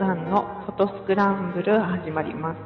[0.00, 2.58] さんのフォトスクランブル始まります。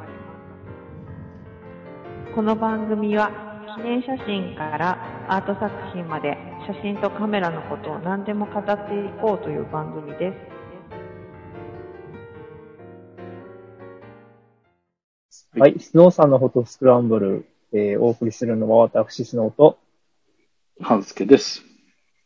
[2.33, 3.29] この番組は
[3.77, 6.39] 記念写真からアート作品まで
[6.69, 10.33] 写真とカメラのことを何でも語っていこうという番組で
[15.33, 15.59] す。
[15.59, 15.81] はい。
[15.81, 19.81] スノーさんのフォトスクランブル、えーお送りするのは私、スノーと、
[20.81, 21.65] 半助です。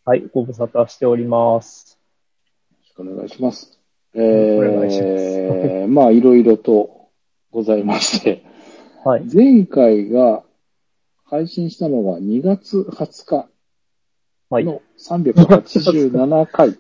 [0.04, 1.98] はい、ご無沙汰しております。
[2.70, 3.77] よろしくお願いします。
[4.14, 7.10] えー、まあ、いろいろと
[7.50, 8.44] ございまして、
[9.04, 9.24] はい。
[9.32, 10.42] 前回が
[11.24, 13.48] 配信したのが2月20日
[14.50, 14.64] はい。
[14.64, 16.78] の387回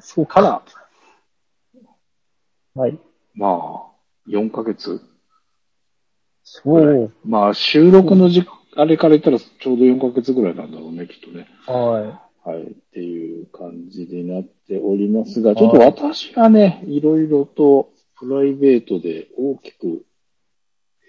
[0.00, 0.40] そうか。
[0.40, 0.62] ら、
[2.74, 2.98] はい。
[3.34, 5.00] まあ、4ヶ月
[6.44, 7.12] そう。
[7.24, 11.48] まあ、収録の時、あれから言ったらちょうど4ヶ月ぐらいなんだろうね、きっとね。
[11.66, 12.62] ははい。
[12.62, 20.04] っていう感じになっておりますが、ちょっと私がね、いろいろとプライベートで大きく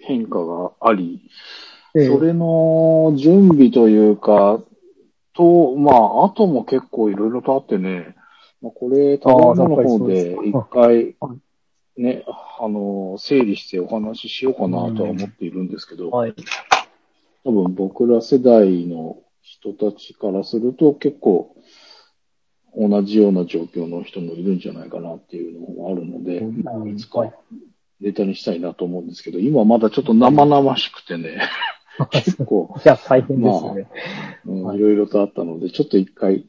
[0.00, 1.28] 変化があり、
[1.92, 4.60] それの準備というか、
[5.34, 8.14] と、まあ、あとも結構いろいろとあってね、
[8.62, 11.34] まあ、これ、ただの方で一回は、
[11.96, 12.24] ね、
[12.60, 16.34] あの、整理してお話ししようかなとは思っているんですけど、はい。
[17.44, 21.54] 多分僕ら世代の人たちからすると結構
[22.76, 27.30] 同じような状況の人もいるんじゃないかなっていうのもあるので、うんいつか
[28.00, 31.42] ネタにしたいなと思うんですけど、今まだちょっと生々しくてね、
[32.10, 33.88] 結構、いや、大変ですよね。
[34.46, 36.46] うんはいいろいろとあったので、ちょっと一回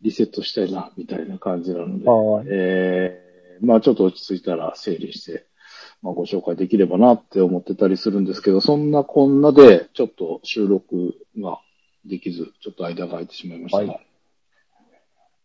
[0.00, 2.46] リセットしたいな、みたいな感じなので、はい。
[2.50, 5.46] えー、まあちょっと落ち着いたら整理して、
[6.00, 11.60] まあご紹介できればなって思ってたりするんですけど、そんなこんなで、ちょっと収録が
[12.04, 13.78] できず、ちょっと間が空いてしまいました。
[13.78, 14.06] はい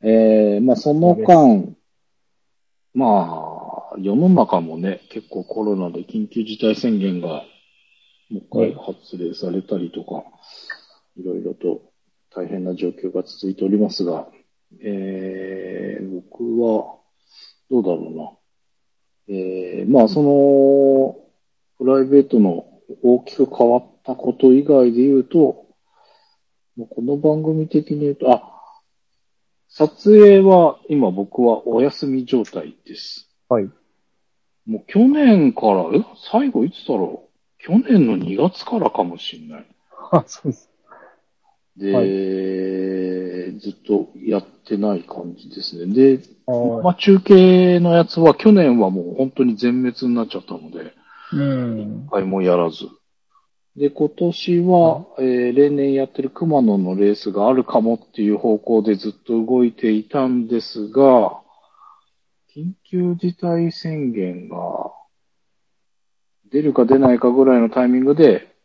[0.02, 1.76] えー、まあその間、
[2.94, 7.44] まあ、世の中もね、結構コロナで緊急事態宣言が
[8.30, 10.24] もう一回発令されたりとか、
[11.16, 11.82] いろいろと
[12.36, 14.28] 大変な状況が続いておりますが、
[14.82, 16.98] えー、僕は、
[17.70, 18.40] どうだろ
[19.28, 19.36] うな。
[19.36, 21.16] えー、まあその、
[21.78, 22.66] プライベートの
[23.04, 25.67] 大きく変わったこと以外で言うと、
[26.78, 28.44] もうこの番組的に言うと、あ、
[29.68, 33.28] 撮影は今僕はお休み状態です。
[33.50, 33.70] はい。
[34.68, 36.06] もう去年から、え？
[36.32, 37.30] 最後いつだろう？
[37.58, 39.66] 去年の2月からかもしれない。
[40.12, 40.70] あ、そうです。
[41.78, 45.92] で、はいずっとやってない感じですね。
[45.94, 50.94] で、はまあ中継のやつは去年はもう本当に全滅になっちゃったので、
[51.34, 51.38] い。
[51.38, 52.12] うん一。
[52.12, 52.88] 回もやらず。
[53.78, 61.40] で、今年は、えー例年やってる熊野のレースがあるかもっていう方向でずっと動いていたんですが、
[62.56, 64.58] 緊急事態宣言が
[66.52, 68.56] 出るか出ないかぐらいのタイミングで、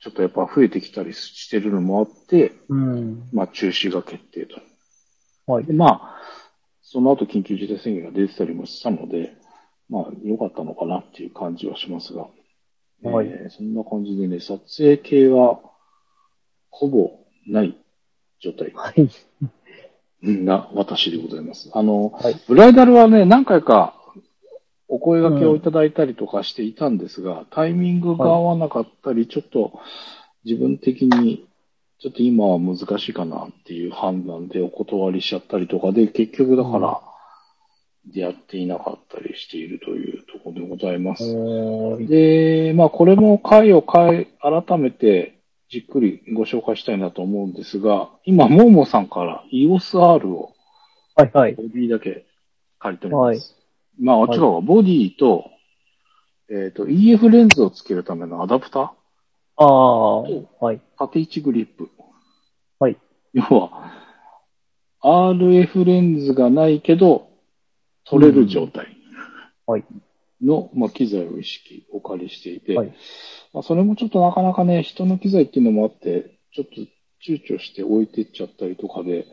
[0.00, 3.28] ちょっとやっぱ増えてきたりしてるのもあって、うん。
[3.32, 4.56] まあ中止が決定と。
[5.46, 5.72] はいで、。
[5.72, 6.16] まあ、
[6.82, 9.36] その後緊急事態宣言が出てたりもしたので、
[9.88, 12.26] まあ良かったのかなっていう感じはしますが、
[13.10, 15.60] はいえーそんな感じでね、撮影系は
[16.70, 17.10] ほぼ
[17.46, 17.76] ない
[18.40, 19.08] 状態はい。
[20.22, 21.70] な私でございます。
[21.74, 22.36] あの、はい。
[22.46, 23.94] ブライダルはね、何回か
[24.88, 29.80] お声掛けをいただいたりとかしていたんですが、タイミングが合わなかったり、ちょっと
[30.44, 31.48] 自分的に
[31.98, 37.00] ちょっと今は難しいかなっていう判断でお断りしちゃったりとかで、結局だから、
[38.12, 41.24] やっていなかったりしているというところでございます。
[42.06, 50.52] で、まあこれも回を改めてじっくりご紹介したいなと思うんですが、今、モーモさんから EOSR を
[51.14, 51.54] はいはい。
[51.54, 52.24] ボディだけ
[52.78, 53.56] 借りております。
[54.00, 55.50] まあ、違うわ、ボディと、
[56.50, 58.82] えっ、と、EF レンズをつけるためのアダプター
[59.56, 60.80] ああ、はい。
[60.98, 61.90] 縦位置グリップ。
[62.78, 62.96] はい。
[63.34, 63.92] 要は、
[65.02, 67.28] RF レンズがないけど、
[68.04, 68.96] 撮れる状態
[69.66, 69.84] はい。
[70.42, 72.94] の、まあ、機材を意識、お借りしていて、はい
[73.52, 76.80] まあ、それもちょっとなかなかね、人の機材っていうのもあって、ちょっと
[77.24, 79.24] 躊躇して置いてっちゃったりとかで、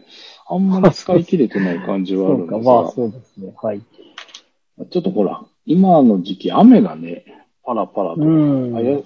[0.47, 3.53] あんまり使い切れてない感じはあそうか、るんですが、 まあそうですね。
[3.61, 3.81] はい。
[4.91, 7.25] ちょっとほら、今の時期雨がね、
[7.69, 8.21] パラパラと。
[8.21, 8.75] うん。
[8.75, 9.03] あやうん。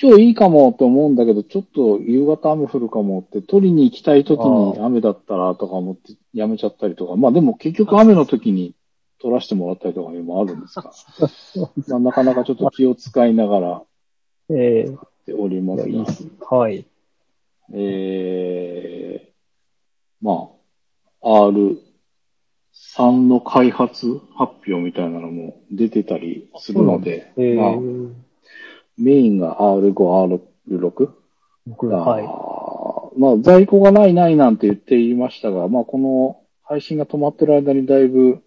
[0.00, 8.74] 今日いいかもと思うんだけど、ちょっと夕方雨降るかもって、取りに行きたい時に雨だったらとか思ってやめちゃったりとか、まあでも結局雨の時に
[9.20, 10.90] 撮らせてもらったりとかもあるんですが、
[11.86, 13.82] まあ、なかなかちょっと気を使いながら。
[14.48, 16.26] えやっておりまえすが、いいっす。
[16.48, 16.86] はい。
[17.74, 20.48] えー、ま
[21.20, 21.76] あ、R3
[22.96, 28.14] 3の開発発表みたいなのも出てたりするので、えまあ、ー、
[28.96, 29.92] メインが R5、
[30.68, 31.10] R6?
[31.66, 33.18] 僕はい。
[33.20, 38.42] まあ、在庫がないないなんて言っていましたが、まあ、この配信が止まってる間にだいぶ、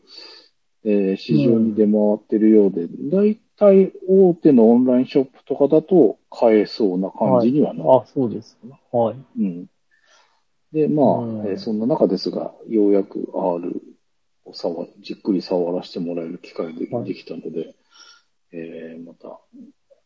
[0.86, 7.92] えー市場に出回ってるようで、だいたい大手のオンラインショップとかだと買えそうな感じにはなる。
[7.92, 8.80] あ、そうですね。
[8.92, 9.16] はい。
[9.38, 9.66] うん。
[10.72, 13.81] で、まあ、うんえーそんな中ですが、ようやく R
[14.50, 17.75] を触じっくり触らせてもらえる機会ではいできたので、
[18.51, 19.40] えーまた、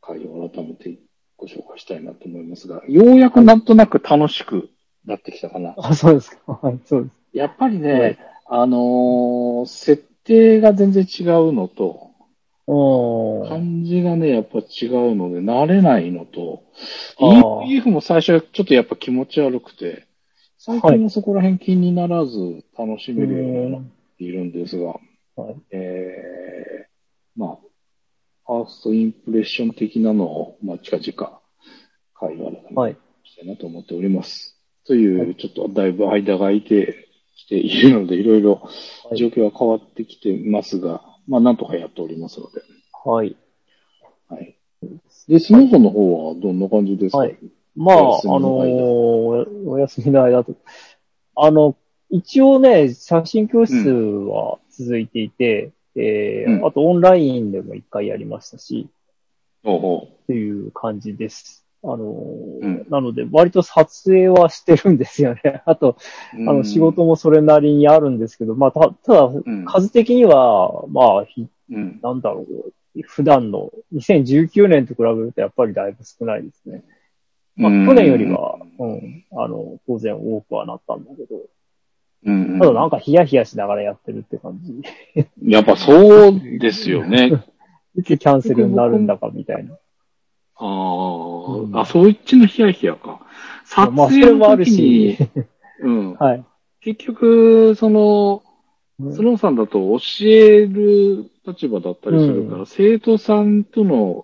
[0.01, 0.99] 会を改めて
[1.37, 4.69] ご紹介したいなと思いますが、ようやくなんとなく楽しく
[5.05, 5.73] なってきたかな。
[5.77, 6.59] あ、そうですか。
[6.61, 7.37] はい、そうです。
[7.37, 12.11] やっぱりね、はいあのー設定が全然違うのと。
[12.65, 16.63] 感じがね、やっぱ違うので、慣れないのと、
[17.19, 20.07] EF も最初はちょっとやっぱ気持ち悪くて、
[20.57, 23.77] 最近もそこら辺気にならず楽しめるようにな
[24.23, 24.95] いるんですが、
[25.35, 25.55] はい。
[25.71, 27.57] えー、まあ、
[28.45, 31.39] ファーストインプレッション的なのを、まあ、近々、
[32.13, 32.97] 会話ではい。
[33.23, 34.59] したいなと思っております。
[34.85, 38.69] という、はいちょっとだいぶ間が空いてきているので、いろいろは
[39.13, 42.61] い状況は変わってきていますが、まあ、なんとかやっておりますので。
[43.05, 43.35] はい。
[44.29, 44.57] はい。
[45.27, 47.37] で、スノーの方はどんな感じですか、はい
[47.75, 50.55] まあ、あのーお休みの間と。
[51.35, 51.75] あの、
[52.15, 58.87] 一応ね、写真教室は続いていて、えーうんあとオンラインでも一回やりましたし、
[59.63, 61.65] おうおうっていう感じです。
[61.83, 65.63] あのーうんなので、割と撮影はしてるんですよね。
[65.65, 65.97] あと、
[66.33, 71.99] あの、仕事もそれなりにあるんですけど、まあ、た、ただ、うん数的には、まあ、ひうん。
[72.03, 72.45] なんだろ
[72.95, 76.83] う、普段の2019年と比べるとやっぱりだいぶ少ないですね。
[77.55, 81.41] まあ、うん去年よりは、うん、あの、当然多くはなったんだけど、
[82.25, 82.59] うん。
[82.59, 84.81] ただなんかヒヤヒヤしながらやってるって感じ。
[85.43, 87.43] やっぱそうですよね。
[87.95, 89.75] いつキャンセルになるんだかみたいな。
[90.55, 93.21] ああ、うんあ、そういっちのヒヤヒヤか。
[93.65, 95.29] 撮まあ、そ影のれもある時に、し、
[95.81, 96.13] うん。
[96.19, 96.43] はい。
[96.81, 98.53] 結局、その、うん
[99.11, 104.23] スノーさんだと教える立場だったりするから、う生徒さんとの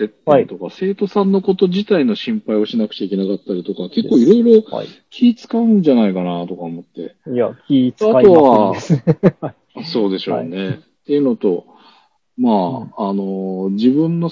[0.00, 4.88] 接点とか、生徒さんのこと自体の心配をしなくちゃいけなかったりとか、結構いろいろはい。
[5.10, 7.16] 気使うんじゃないかなとか思って。
[7.30, 9.02] いや、気使いますね。
[9.84, 10.80] そうでしょうね。
[11.02, 11.66] っていうのと、
[12.38, 14.30] まあ、あの、自分の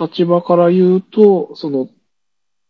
[0.00, 1.88] 立場から言うと、その、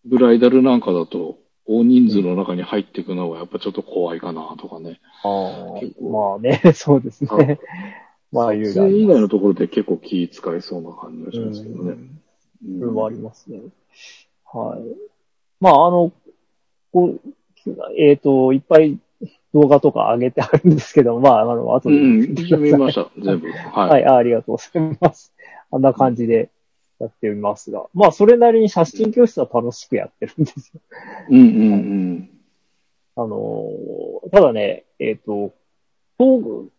[0.04, 5.00] ブライダルなんかだと、大人数の中に入っていくのはやっぱちょっと怖いかなとかね。
[5.22, 7.58] あ結ー構まあね、 そうですね。
[8.30, 8.92] まあ、いろいろあります。
[8.92, 11.90] 撮影以外のところで結構気使いそうな感じがしますけどね。
[11.92, 12.20] うん
[12.94, 13.60] はありますね。
[14.44, 14.96] はい。
[15.60, 16.12] まあ、あの、
[16.92, 17.20] こう、
[17.98, 18.98] えっ、と、いっぱい
[19.52, 23.48] 動画とか上げてあるんですけど、まあ、あの、後で うん、見ました、全部。
[23.50, 23.90] はい。
[23.90, 25.32] はい、あありがとうございます。
[25.70, 26.50] あんな感じで
[26.98, 27.86] やってみますが。
[27.94, 30.80] まあ、それなりに写真教室は楽しくやってるんですよ。
[31.30, 32.30] うんうん
[33.16, 35.52] あのーただね、えっ、と、
[36.18, 36.70] 東、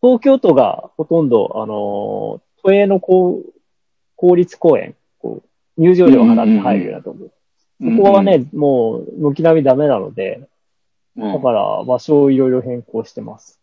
[0.00, 3.42] 東京都がほとんど、あのー都営の公
[4.16, 7.30] 公立公園、こう、入場料を払って入るようなところ。
[7.80, 7.96] うん。
[7.96, 10.48] ここはね、もう、軒並みダメなので、
[11.16, 13.60] うん、だから場所をいろいろ変更してます。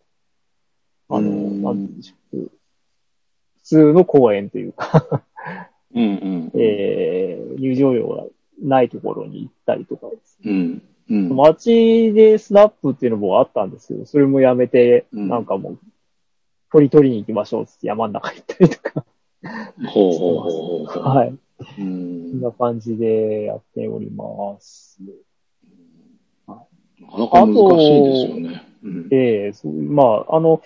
[1.10, 2.52] あの、うんなんていうんでしょう。
[3.58, 5.24] 普通の公園というか、
[5.94, 6.52] うんうん。
[6.60, 8.26] えー、入場料が
[8.62, 10.40] ないところに行ったりとかです。
[10.46, 10.82] うん。
[11.10, 11.36] うん。
[11.36, 15.80] 街でスナップっていうのもあったんですけど、それもやめて、うんなんかもう、
[16.72, 19.06] 鳥取りに行きましょうっつって山の中行ったりとか。
[19.88, 21.02] ほうほうほうほう。
[21.04, 21.34] はい。
[21.78, 22.42] うこんん。
[22.42, 25.00] な感じでやっております。
[26.48, 26.56] な
[27.08, 28.64] かなか難しいですよね。
[28.84, 29.08] うん。
[29.12, 30.62] ええそうまあ、あの、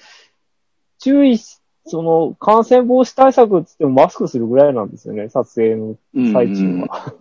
[0.99, 5.95] 注意し、その、感染防止対策って言ってもマスクするぐらいなんですよね、撮影の
[6.33, 7.15] 最中は。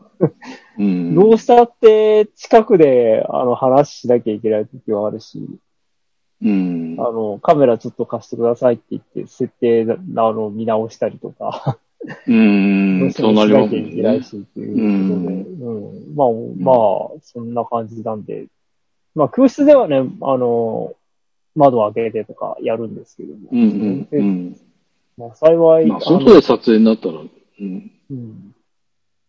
[0.79, 1.15] うん。
[1.15, 5.45] どうしたって近くで、あの、話しなきゃいけない時はあるし、
[6.43, 6.97] うん。
[6.99, 9.95] あの、カメラちょっと貸してくださいって言って、設定、あ
[10.33, 11.79] の、見直したりとか、
[12.27, 13.13] うん。
[13.13, 14.23] そうなりますよね。
[14.23, 15.71] しっていうことで、う
[16.13, 16.15] ん。
[16.15, 16.29] まあ、
[16.59, 18.47] まあ、そんな感じなんで、
[19.15, 20.95] まあ、教室ではね、あの、
[21.55, 24.57] 窓を開けてとかやるんですけども、うんうんうん。
[25.17, 27.91] まあ、幸い、まあ、外で撮影になったら、うん。
[28.11, 28.55] うん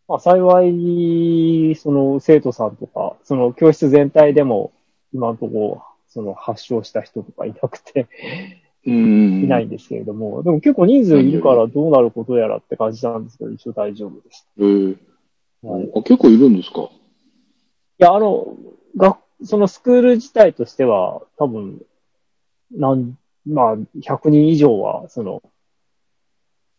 [0.07, 4.71] まあ、幸い、その生徒さんとか、その教室全体でも、
[5.13, 8.07] 今のところ、その発症した人とかいなくて、うん。
[8.85, 14.47] いないんですけれども、でも結構人数いるからどうなることやらって感じなんですけど、一応大丈夫です。
[14.59, 14.97] えー
[15.61, 16.89] はい、いあ結構いるんですか？
[17.97, 18.57] や、あの、
[18.97, 21.81] 学、そのスクール自体としては、多分、
[22.75, 25.41] 何まあ、100人以上は、その、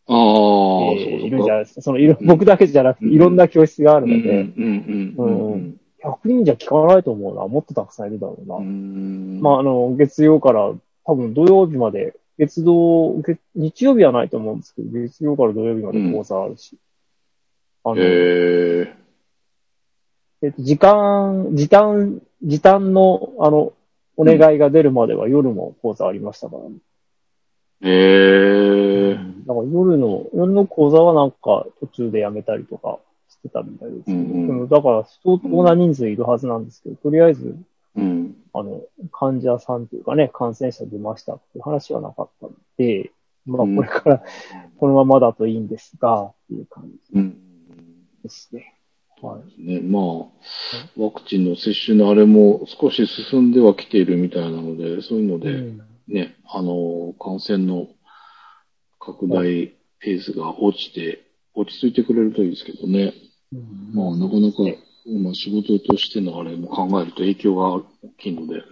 [0.06, 1.80] ああ、えーいるんじゃないですか。
[1.82, 7.48] その、いろ、 僕だけじゃなくて、いろんな教室があるので、うんうんうんうん100人じゃ聞かないと思うな。
[7.48, 8.56] もっとたくさんいるだろうな。
[8.56, 9.40] うん。
[9.40, 16.76] まあ、あの、月曜から、多分土曜日まで、月土、月日曜日はないと思うんですけど、月曜から土曜日まで講座あるし。
[17.84, 18.94] あの、え
[20.42, 23.72] えっと、時間、時短、時短の、あの、
[24.16, 26.76] お願いが出るまでは夜も講座ありましたからね。
[27.80, 37.56] ー、えー、だから夜の、夜の講座はなんか途中でやめたりとかしてたみたいですけど、うんだから相当な人数いるはずなんですけど、とりあえず、
[37.96, 38.36] うん。
[38.54, 43.10] あの、患者さんというかね、感染者出ましたっていう話はなかったので、
[43.44, 44.22] まあうんこれから
[44.78, 47.36] このままだといいんですが、っていう感じうん。
[48.22, 48.74] ですね。
[49.20, 49.62] はい。
[49.62, 50.02] ね、まあ、
[50.96, 57.88] ワクチンの接種のあれも少し進んではきているみたいなので、そういうので、うんね、あの、感染の
[59.00, 63.14] 拡大ペースが落ちて、落ち着いてくれるといいですけどね。
[63.52, 64.58] うんまあ、なかなか、
[65.06, 67.84] まあ、仕事としてのあれも考えると影響が大
[68.16, 68.62] きいので、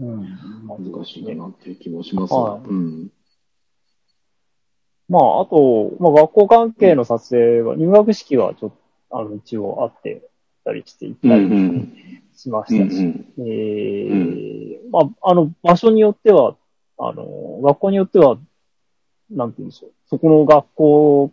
[0.00, 3.10] うんまあ難しいかなっていう気もしますが、はいうん。
[5.08, 8.70] まあ、あと、まあ、学校関係の撮影は、入学式はちょっ
[9.10, 10.22] と、あの、一応あって
[10.64, 11.92] たりして行ったりん。
[12.34, 13.34] しまうんしたし、うん。
[13.38, 16.56] えーまあ、あの、場所によっては、
[16.98, 18.38] あの、学校によっては、
[19.30, 19.92] なんて言うんでしょう。
[20.06, 21.32] そこの学校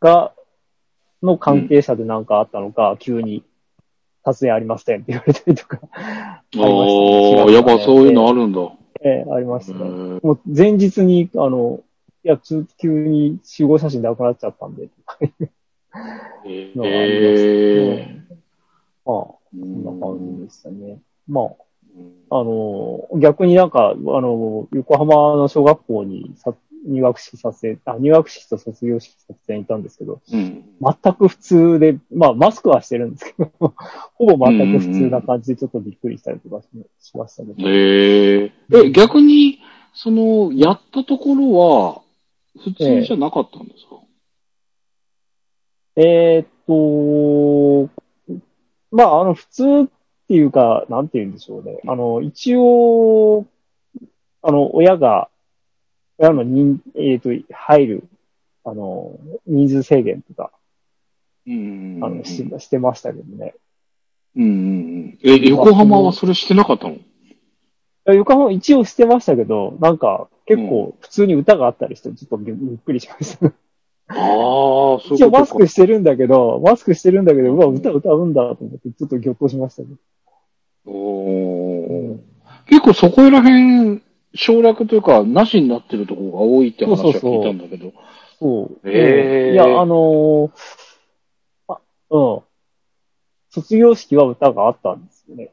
[0.00, 0.34] が、
[1.26, 3.44] の関係者でなんかあったのか、急に、
[4.24, 8.60] 撮影ありませんって言われたりとか、 ありましたねああ、やっぱそういうのあるんだ。
[9.02, 9.84] ええありましたね。
[9.84, 11.80] へもう前日に、あの、
[12.24, 14.88] いや、つ急に集合写真なくなっちゃったんで、
[16.44, 17.50] えのがありました。
[17.50, 18.26] えうん
[19.04, 19.60] まあ、ー。
[19.60, 20.98] そんな感じでしたね。
[21.28, 21.50] まうん
[22.30, 26.52] あ、あの、逆になんか、あの、横浜の小学校にさ
[26.86, 30.64] 入学式撮影、あ、入学式と卒業式撮影に行ったんですけど、うん。
[30.80, 33.50] 全く普通で、まあ、マスクはしてるんですけど、
[34.14, 36.68] ほぼ全く普通な感じでちょっとびっくりしたりとかし
[37.08, 37.54] しましたね。
[37.58, 39.58] えええ、逆に、
[39.94, 42.02] その、やったところは、
[42.62, 43.96] 普通じゃなかったんですか、
[45.96, 47.90] えーっと、
[48.90, 49.88] まあ、あの、普通っ
[50.28, 51.80] ていうか、なんて言うんでしょうね。
[51.86, 53.46] あの、一応、
[54.42, 55.28] あの、親が、
[56.18, 58.04] 親の人、えーっと、入る、
[58.64, 60.50] あの、人数制限とか、
[61.46, 63.54] うんあの、ししてましたけどね。
[64.36, 65.18] うんうんうん。
[65.22, 66.96] え、横浜はそれしてなかったの？
[68.06, 73.46] 横浜一応してましたけど、なんか、結構普通に歌があったりして、ちょっとびびっくりしました。
[73.46, 73.52] ああ、
[74.08, 75.52] そう一応マス。
[75.52, 79.88] クしてるんだけど、マスクしてるんだけど、うわ、歌歌うんだと思って、ちょっとぎょっとしましたね。
[80.84, 82.18] おー
[82.66, 84.02] 結構そこら辺、
[84.36, 87.92] 省略というか、なしになってるところが多いって話は聞いたんだけど。
[88.38, 88.90] そう。
[88.90, 90.50] へーいや、あのー
[91.68, 92.40] あ、うん。
[93.50, 95.50] 卒業式は歌があったんですよね。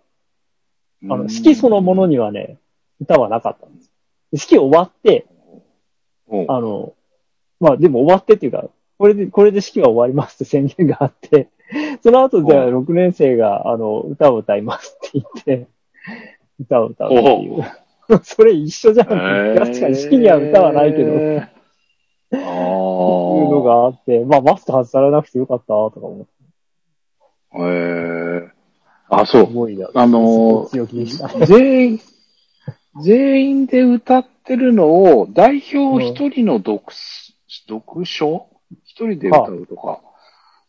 [1.10, 2.58] あの、式そのものにはね、
[3.00, 3.92] 歌はなかったんです。
[4.36, 5.26] 式終わって、
[6.28, 6.94] うんあの、
[7.60, 11.50] まあでも終わってっていうか、これで、これで式は終わりますって宣言があって、
[12.02, 15.68] その後じゃあうん6年生が、あの、歌を歌いますって言って、
[16.60, 17.64] 歌を歌うっていう。
[18.24, 19.08] それ一緒じゃん。
[19.08, 21.54] 確かに式には歌はないけど、えー
[22.36, 23.64] いうのあ。
[23.64, 26.32] があって、まあマスク外されなくてよかったとか思って、
[27.56, 28.50] えー、
[29.10, 29.54] あ、そうす。
[29.54, 29.90] ごいな。
[29.94, 31.46] あのー。
[31.46, 32.00] 全員、
[33.02, 36.82] 全員で歌ってるのを、代表一人の読,、
[37.68, 38.48] 読書
[38.86, 40.00] 一人で歌うとか、はい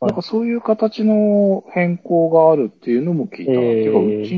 [0.01, 3.53] なんかそういう形の変更があるっていうのも聞いた。
[3.53, 4.35] えーてか、うち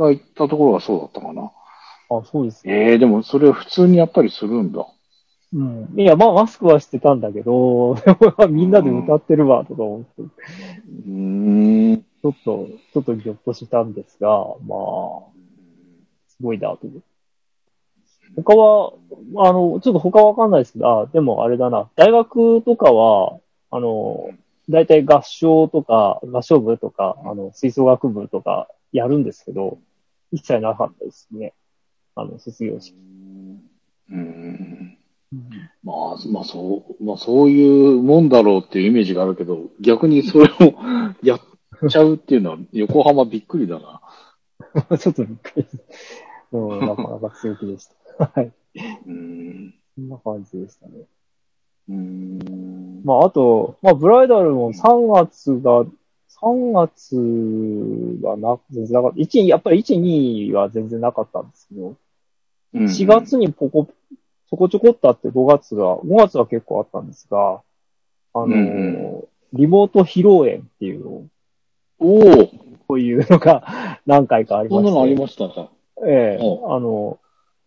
[0.00, 1.50] が行ったところがそうだったかな。
[2.10, 2.90] あ、そうですね。
[2.90, 4.86] ええでもそれを普通にやったりするんだ。
[5.52, 5.94] うん。
[5.96, 7.96] いや、まあマスクはしてたんだけど、
[8.50, 11.96] みんなで歌ってるわ、とか思って、うーん。
[11.98, 14.28] ちょっと、ちょっとぎょっとしたんですが、
[14.66, 15.30] まあ、
[16.28, 17.10] すごいな、と思って。
[18.36, 18.92] 他は、
[19.38, 23.38] あの、ちょっと他わかんないですけど、あ、でもあれだな、大学とかは、
[23.70, 24.30] あの、
[24.68, 29.78] 大体合唱とか、合唱部とか、あの、吹奏楽部とかやるんですけど、
[30.32, 31.54] 一切なかったですね。
[32.14, 32.96] あの、卒業式。
[34.10, 34.98] うん。
[35.84, 40.74] まあ、まあそう、まあそういうもんだろうっていうイメージがあるけど、逆にそれを
[41.22, 41.40] やっ
[41.88, 44.00] ちゃうっていうのは横浜びっくりだな。
[44.98, 46.58] ちょっとびっくりした。
[46.58, 48.26] うん、なかなか強気でした。
[48.34, 48.52] はい。
[49.06, 49.74] うん。
[49.94, 51.06] そんな感じでしたね。
[51.88, 53.02] うん。
[53.04, 55.84] まあ、あと、まあ、ブライダルも3月が、
[56.42, 57.16] 3月
[58.22, 59.16] はな、全然なかった。
[59.20, 61.96] 1、やっぱり1、2は全然なかったんですけど、
[62.74, 62.84] うん。
[62.84, 67.60] 4月にポコ、ちょこちょこっとあって5月が、5月は結構あったんですが、
[68.34, 71.26] あのーうんリモート披露宴っていうのを、
[71.98, 72.46] おお
[72.86, 74.84] こういうのが 何回かありまして。
[74.86, 75.70] そんなのありましたか？
[76.06, 76.42] ええ。
[76.42, 77.18] おあの、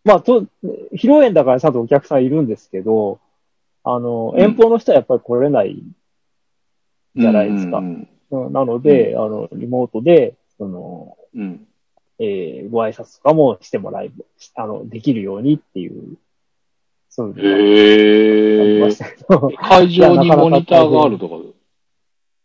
[0.02, 0.46] まあ、と、
[0.94, 3.18] 披露宴だからちゃんとお客さんいるんですけど、
[3.82, 4.40] あの、うん。
[4.40, 5.82] 遠方の人はやっぱり来れない
[7.16, 7.78] じゃないですか。
[7.78, 11.66] うんうんなので、あの、リモートで、その、うんうん。
[12.20, 14.12] えーご挨拶とかもしてもらえる、
[14.54, 16.16] あの、できるようにっていう、
[17.08, 18.98] そういうのがありへえまし。
[18.98, 21.36] たけど、会場にモニターがあるとか？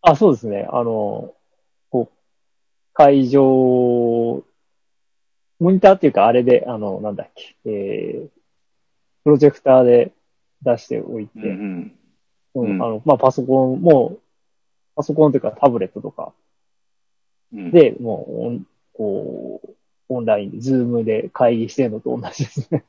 [0.01, 0.67] あ、そうですね。
[0.71, 1.35] あの、
[1.91, 2.15] こう、
[2.93, 4.43] 会場、
[5.59, 8.27] モニターっていうかあれで、あの、なんだっけ、えー、
[9.23, 10.11] プロジェクターで
[10.63, 11.93] 出しておいて、うん
[12.55, 14.17] うんうんあの、まあ、パソコンも、
[14.99, 16.33] パソコンというかタブレットとか
[17.53, 17.71] うん。
[17.71, 19.75] で、もうオン、こう、
[20.09, 22.83] オンラインで、ズームで会議してるのと同じですね。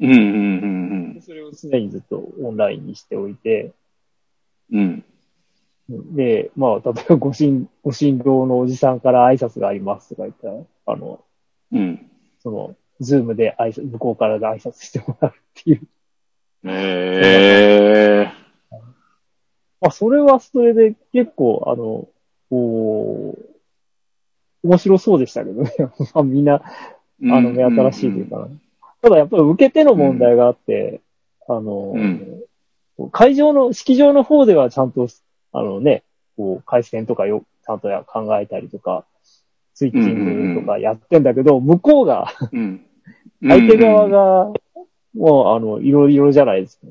[0.00, 3.72] うんうんうんそれを常にずっとオンラインにしておいて、
[4.72, 5.04] うん。
[5.90, 6.16] うん。
[6.16, 10.54] で、まあ、例えばご新、ご新郎のおじさんから挨拶がありますとか言ったら、
[10.86, 11.22] あの、
[11.72, 12.10] うん。
[12.42, 15.86] その、ズームで挨拶、向こうからで挨拶してもらうっていう。
[16.64, 18.32] へえ。
[19.80, 22.08] まあ、それはそれで結構、あの、
[22.50, 25.72] こう、面白そうでしたけどね。
[25.78, 25.88] ま
[26.20, 26.62] あみんな、あ
[27.22, 28.48] の、目新しいというかな。
[29.02, 31.00] ただやっぱり受け手の問題があって、
[31.46, 32.40] あの、うん
[33.10, 35.08] 会場の、式場の方ではちゃんと、
[35.52, 36.04] あのね、
[36.36, 39.04] こう、回線とかよ、ちゃんとや考えたりとか、
[39.74, 42.86] スイッチングとかやってんだけど、向こうが、うん。
[43.42, 44.52] 相手側が、
[45.14, 46.86] もう、あの、いろいろじゃないですか。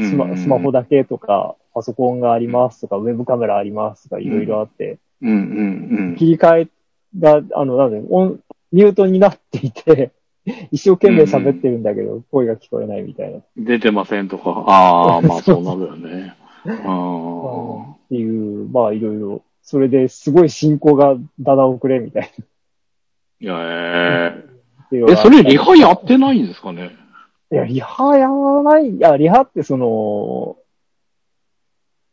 [0.00, 6.68] スマスマホだけとか、パソコンがありますとか、ウェブカメラありますとか、いろいろあって、切り替え
[7.18, 8.40] が、あの、なんで、オン、
[8.72, 10.12] ミュートになっていて、
[10.72, 13.40] 一生懸命喋ってるんだけど、声が聞こえないみたいな。
[13.56, 14.64] 出てませんとか。
[14.66, 16.34] ああ、まあそうなるよね。
[16.64, 22.28] あていう、まあ、いろいろ、それですごい進行がだだ遅れみたいな。
[22.38, 22.42] あ。
[23.40, 24.44] いや、え
[24.86, 25.12] っていうえ。
[25.12, 26.90] え、それリハハやってないんですかね？
[27.52, 30.56] いや、リハやらない、いや、リハってその、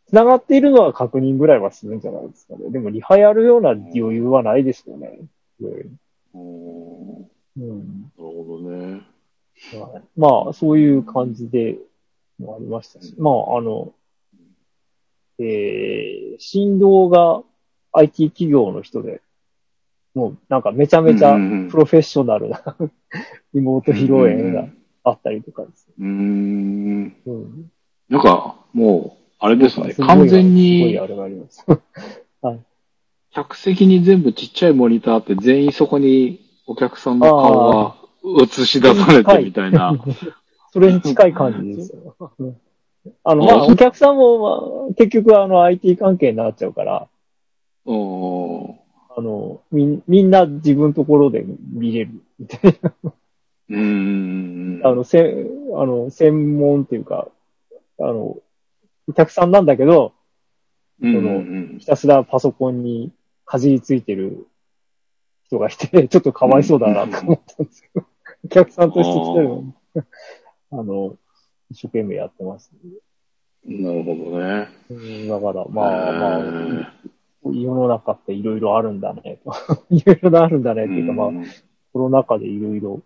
[0.09, 2.69] 繋がっているのは確認ぐらいはするんじゃないですかね。
[2.71, 5.19] でも、リハやるような余裕はないですよね。
[5.61, 5.99] うん。
[7.55, 8.03] なうん。
[8.03, 9.01] るほどね。
[9.73, 11.77] はいまあ、そういう感じで
[12.39, 13.93] もありましたし、まあ、あの、
[15.37, 17.43] えー、振動が
[17.93, 19.21] IT 企業の人で、
[20.15, 21.33] もうなんかめちゃめちゃ
[21.69, 22.63] プロフェッショナルな
[23.53, 24.67] リモート披露宴が
[25.09, 25.93] あったりとかですね。
[25.99, 27.15] うーん。
[27.25, 27.71] うん。
[28.09, 29.93] なんか、もう、あれですね。
[29.95, 31.65] 完全すごいにあ、れがあります。
[33.31, 37.95] 客席に全部ちっちゃいモニターあって、全員そこにお客さんの顔
[38.25, 39.93] が映し出されてみたいな。
[40.71, 42.15] それに近い感じですよ。
[42.39, 42.57] う ん
[43.23, 47.07] あの、まあ、お客さんも、まあ、結局あの IT 関係になっちゃうから、
[47.85, 48.75] おー
[49.17, 51.43] あの、みん、みんな自分のところで
[51.73, 53.13] 見れるみたいな。
[53.69, 54.81] うーん。
[54.83, 57.27] あの、せ、あの、専門っていうか、
[57.99, 58.37] あの、
[59.07, 60.13] お客さんなんだけど、
[61.01, 63.13] そのうんひたすらパソコンに
[63.45, 64.47] かじりついてる
[65.45, 68.05] 人がいて、 ちょっとかわいそうだなと思ったんですけど、
[68.45, 69.73] お客さんとして来てるのに、
[70.71, 71.17] あの、
[71.71, 72.71] 一生懸命やってます。
[73.65, 74.67] なるほどね。
[74.89, 76.39] うんだから、まあまあ、
[77.45, 79.53] え世の中っていろいろあるんだね、と。
[79.89, 81.45] いろいろあるんだね、ーっていうか、まあう、ん
[81.91, 83.01] コロナ禍でいろいろ、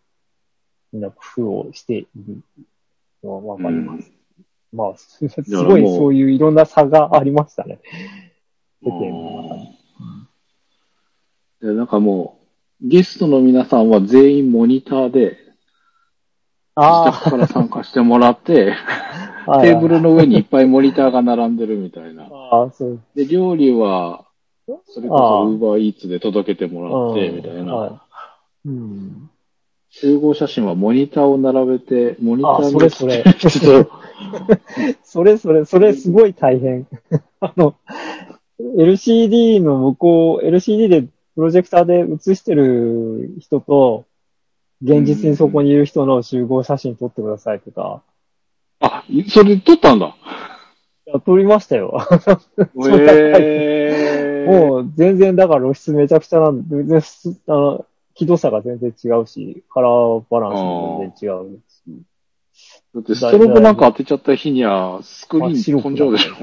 [0.93, 2.41] みんな工夫をしている
[3.23, 4.11] のはわかります。
[4.71, 7.79] まあ、すすごいそういういろんな差がありましたね。
[8.83, 9.77] 世間の中に。
[11.61, 12.39] でなんかも
[12.81, 15.37] う、ゲストの皆さんは全員モニターで、
[16.75, 18.73] 自あ宅から参加してもらって、
[19.47, 22.23] あ、 テーブルの上にいっぱいモニターが並んでるみたいな。
[22.23, 23.01] ああ、そう。
[23.15, 24.25] で、料理は、
[24.85, 27.75] それこそウーバーイーツで届けてもらって、うんみたいな。
[27.75, 28.01] は
[28.65, 28.69] い。
[28.69, 29.29] うん。
[29.95, 33.23] 集合写真はモニターを並べて、モニターあ、にそれそれ。
[33.37, 33.91] ちょっと、
[35.05, 36.87] それそれ、それすごい大変。
[37.39, 37.75] あの、
[38.59, 41.09] LCD の向こう、LCD でプ
[41.41, 44.05] ロジェクターで映してる人と、
[44.81, 48.01] 現実にそこにいる人の集合写真撮ってくださいとか、
[48.79, 50.15] あ、それ撮ったんだ。
[51.05, 51.99] いや撮りましたよ。
[52.89, 54.49] へー。
[54.51, 62.05] もう全然だから露出めちゃくちゃなんで、全然すあの、輝度差が全然違うし、カラーバランスも全然違うし。
[62.93, 66.35] だってストロボなんか当てちゃった日には、スクリーン飛んじゃうでしょ。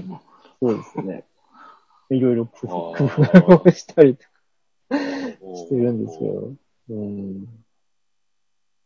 [0.61, 1.25] そうですね。
[2.11, 6.53] いろいろ工夫をしたりとかしてるんですけど。
[6.91, 7.47] うん。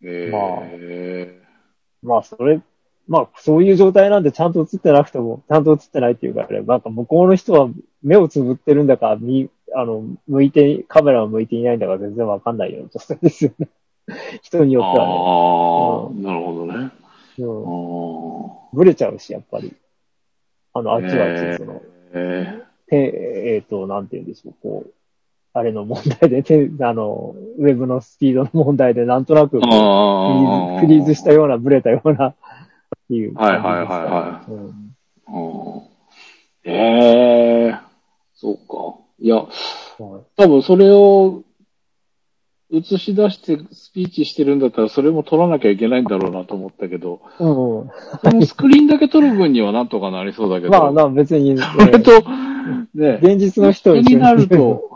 [0.03, 1.41] え
[2.03, 2.61] まあ、それ、
[3.09, 7.71] まあ、そういう状態なんでちゃんと映ってなくても、ちゃんと映ってないっていうかね、なんか向こうの人は
[8.03, 13.69] 目をつぶってるんだか、み、あの、向いて、カメラを向いていないんだか全然わかんないような状態ですよね。
[14.43, 15.13] 人にー、よってはね。
[15.13, 16.75] ああ、なるほどね。
[16.75, 19.75] うんあブレちゃうし、やっぱり。
[20.73, 20.97] あの、あ。
[20.97, 21.83] あっちはあっちで、その、
[22.13, 24.93] えて、えっ、と、なんて言うんでしょう、こう、
[25.53, 29.61] あれの問題で、てあの、ウェブのスピードの問題で、なんとなく。
[29.61, 32.35] フリーズ、フリーズしたような、ブレたような、っ
[33.09, 33.69] ていう感じでね。
[33.69, 34.95] はいはいはいはいうん
[35.27, 35.95] うん
[36.67, 37.79] ええ
[38.35, 39.04] そうか。
[39.21, 39.49] いや、はい
[40.37, 41.45] 多分それを
[42.73, 47.91] 映し出してスピーチしてるんだったら、それも撮らなきゃいけないんだろうなと思ったけど、うんうん。
[48.23, 52.11] そのスクリーンだけ撮る分にはなんとかなりそうだけど、 まあ、な、別に、ね、 それと、
[52.95, 54.91] ね、現実の人になると、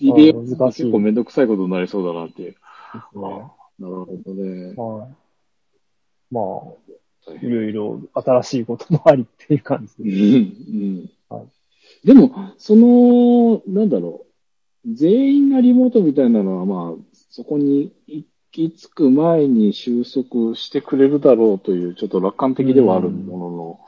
[0.00, 2.52] リレー難しい結構めんどくさいことになりそうだなっていう。
[2.52, 2.56] で
[3.12, 3.22] すね。
[3.78, 4.74] なるほどね。
[4.76, 5.08] はい。
[6.30, 10.70] まあ、いろいろ新しいこともありっていう感じうでんす。
[10.70, 11.59] うんはい
[12.04, 14.94] でも、その、なんだろう。
[14.94, 23.80] 全員がリモートみたいなのは、まあ、そこに行き着く前に収束してくれるだろうという、ちょっと楽観的ではあるものの、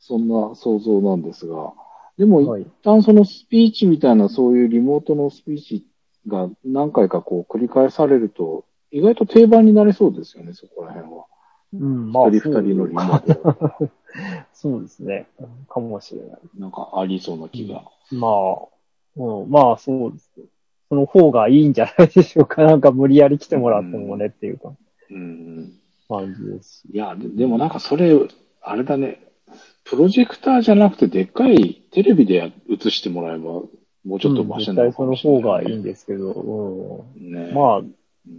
[0.00, 1.72] そんな想像なんですが、
[2.18, 5.86] でも、はい一旦そのスピーチみたいな、そういうリモートのスピーチ
[6.26, 11.24] が何回かこう繰り返されると、意外と定番になりそうですよね、そこら辺は。
[11.72, 13.90] うん、一人二人のリモート
[14.52, 15.26] そうですね。
[15.68, 16.38] かもしれない。
[16.58, 17.82] なんかありそうな気が。
[18.12, 18.68] まあ、
[19.16, 20.44] うん、まあそうですね。
[20.88, 22.62] その方がいいんじゃないでしょうか。
[22.64, 24.72] なんか無理やり来てもらってもねっていうか
[25.10, 25.72] うん。
[26.08, 26.88] 感じですし。
[26.92, 28.16] いや、ででもなんかそれ、
[28.62, 29.20] あれだね。
[29.84, 33.62] プロジェクターじゃなくて、でっかいテレビでや映してもらえば、
[34.04, 37.32] もうちょっとマシうん絶対その方がいいんですけど、うん。
[37.32, 37.52] ね。
[37.52, 37.82] まあ、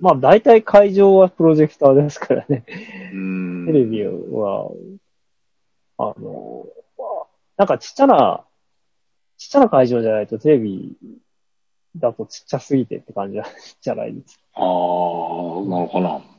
[0.01, 2.65] まあ大体会場はプロジェクターですからね。
[3.13, 3.65] うん。
[3.67, 4.71] テレビは、
[5.97, 6.65] あの、
[6.97, 7.27] まあ
[7.57, 8.45] なんかちっちゃな、
[9.37, 10.97] ちっちゃな会場じゃないとテレビ
[11.95, 13.39] だとちっちゃすぎてって感じ
[13.81, 14.43] じゃ ないですか。
[14.55, 16.17] ああ、なのかな。
[16.17, 16.35] うん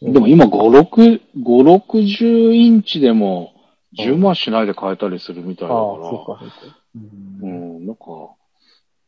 [0.00, 3.52] でも今5、6、5、60インチでも
[3.98, 6.78] 10万しないで買えたりするみたいああ、だから、そうか、そうか。
[6.94, 8.04] ううんん、なんか、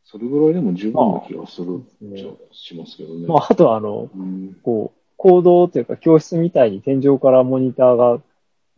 [0.04, 3.28] それぐらいでも十分な気がするまあじゃしますけどね。
[3.28, 8.20] まあ、あとはあの、うん、こう、行動というか教室みたいに天井からモニターが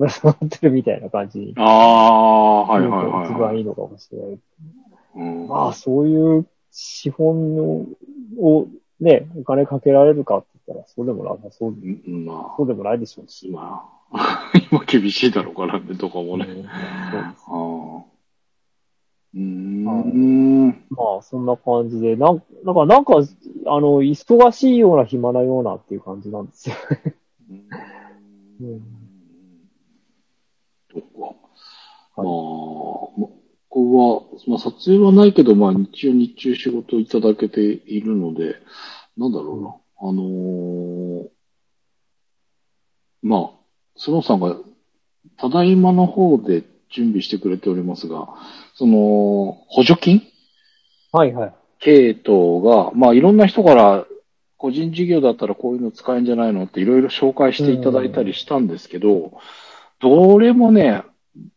[0.03, 4.39] ぶら下がってるみたいな感じにああ、はいはいはい、一番いいのかもしれない。
[5.15, 7.87] うん、まあ、そういう資本を、
[8.39, 8.67] を
[9.01, 13.53] ね、お金かけられるかって言ったら、そうでもなさそう、うんまそうでもないでしょうし。
[13.57, 16.47] あ、まあ、今厳しいだろうからね、とかもね。
[16.47, 16.67] うん
[17.47, 19.39] そう。
[19.39, 20.67] うーん。
[20.91, 26.77] まあ、そんな感じで、なんなんか、なんか、あの、忙しいような暇なようなっていう感じなんですよ。
[28.61, 29.03] うん
[30.93, 31.09] そっか。
[32.17, 32.27] まあ、
[33.21, 33.29] ま
[33.69, 38.57] ここは、まあ、撮影はないけど、まあ、日中日中仕事いただけているので、
[39.17, 39.75] なんだろうな。
[40.09, 41.29] あのー
[43.23, 43.51] まあ、
[43.97, 44.57] スノーさんが、
[45.39, 48.29] ただいまの方で準備してくれておりますが、
[48.75, 50.23] その、補助金？
[51.13, 51.55] はいはい。
[51.79, 54.07] 系統が、まあいろんな人から
[54.57, 59.33] 個人事業だったらこういうの使えんじゃないのっていろいろ紹介していただいたりしたんですけど、
[60.03, 61.03] どれもね、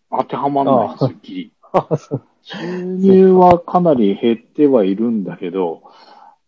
[0.09, 1.51] 当てはまらないんですよ、ギリ。
[1.73, 5.81] あそう収入はかなり減ってはいるんだけど、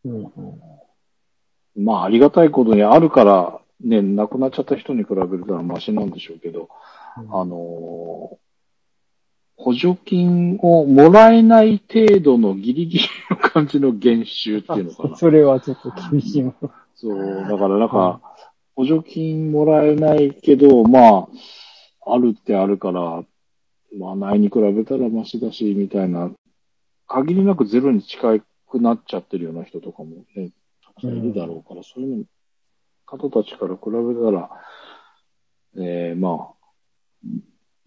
[0.05, 0.31] うんうん
[1.75, 6.69] まあありがたいことにあるから、ね、亡くなっちゃった人に比べるとマシなんでしょうけど、
[7.15, 8.37] あのー
[9.59, 15.15] 補助金をもらえない程度のギリギリの感じの減収っていうのかな。
[15.17, 16.71] それはちょっと厳しいもの。
[16.93, 18.21] そう、だからなんか、
[18.75, 21.27] 補助金もらえないけど、まあ、
[22.13, 23.23] あるってあるから、
[23.97, 26.31] まあ、ないに比べたらマシだし、みたいな、
[27.07, 28.39] 限りなくゼロに近
[28.69, 30.51] くなっちゃってるような人とかもね、
[30.85, 32.23] たくさんいるだろうから、そういうの
[33.05, 34.49] 方たちから比べたら、
[35.77, 36.57] えー、まあ、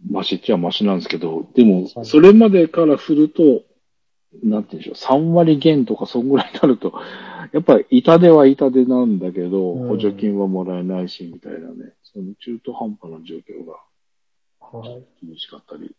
[0.08, 3.62] マシっちゃマシなんですけど、でも、はいそれまでからすると、
[4.42, 6.94] なんて言うんでしょう、3割減とかそんぐらいになると、
[7.52, 9.88] やっぱり痛手は痛手なんだけど、うん。
[9.88, 13.76] 補助金はもらえないし、みたいなね、その中途半端な状況が
[14.72, 15.06] はい。
[15.24, 15.94] 厳しかったり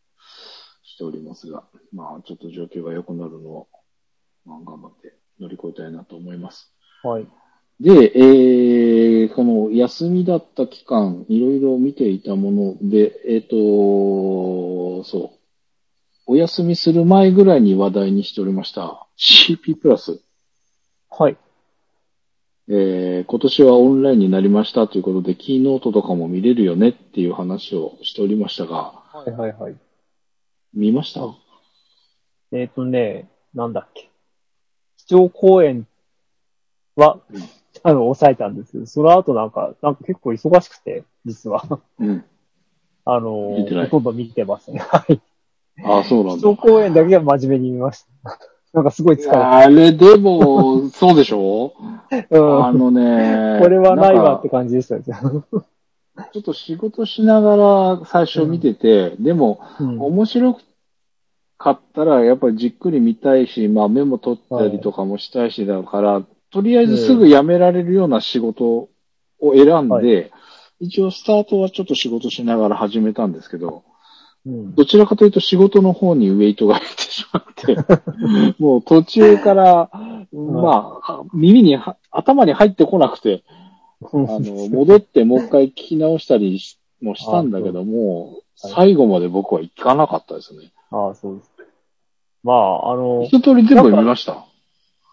[0.83, 3.67] しておりますが、まあ、ちょっと状況が良くなるのを、
[4.45, 6.73] まあ、頑張って乗り越えたいなと思います。
[7.03, 7.27] はい。
[7.79, 15.41] で、えー、この休みだった期間、いろいろ見ていたもので、えっ、と、そう。
[16.27, 20.21] お休みする前ぐらいに話題にしておりました CP プラス。
[21.09, 21.37] はい。
[22.73, 29.75] えー今年はオンラインになりましたということで、キーノートとかも見れるよねっていう話をしておりましたが、はいはいはい。
[30.73, 31.21] 見ました？
[32.53, 34.09] えっ、とね、なんだっけ。
[34.97, 35.85] 基調講演
[36.95, 37.41] は、うん
[37.83, 41.63] あの、抑えたんですけど、その後なんか、なんか結構忙しくて、実は。
[41.99, 42.23] うん。
[43.03, 44.79] あの見てないほとんど見てますね。
[44.79, 45.19] はい。
[45.83, 46.55] ああ、そうなんだ基調。
[46.55, 48.39] 講演だけは真面目に見ました。
[48.73, 51.73] なんかすごい疲れあれでも、 そうでしょ？
[52.09, 52.39] た。
[52.39, 52.65] うん。
[52.65, 55.01] あのね、これはないわって感じでしたよ。
[56.33, 57.55] ちょっと仕事しなが
[57.99, 60.57] ら最初見てて、でも、うん面白
[61.57, 68.89] かったら、やっぱりじっくり見たいし、まあメモ取ったりとかもしたいし、だから、とりあえずすぐ辞められるような仕事を
[69.53, 70.37] 選んで、は
[70.79, 73.83] 一応スタートはちょっと仕事しながら始めたんですけど、
[74.45, 77.77] うんどちらかというと仕事の方にウェイトがいってしまって、
[78.57, 79.89] もう途中から、
[80.33, 83.43] まあ、耳には、頭に入ってこなくて、
[84.01, 90.71] あの、戻ってもう一回聞き直したりしもしたんだけども、はい最後まで僕は行かなかったですね。
[90.91, 91.51] ああ、そうです。
[92.43, 94.45] まあ、あの、一通り全部見ました？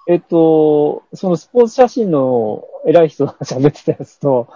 [0.07, 4.49] えっと、そのスポーツ写真の偉い人が喋ってたやつと、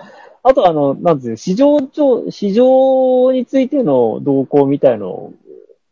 [0.44, 5.34] あとあの、なんですよ、市場上、市場についての動向みたいのを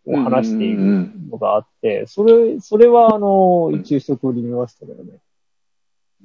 [0.07, 5.11] 話しているのがあって、それ、それはあの、うん一応一通り見ましたけどね。